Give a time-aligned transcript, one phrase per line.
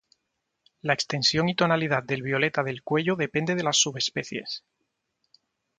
[0.81, 4.63] La extensión y tonalidad del violeta del cuello depende de las subespecies.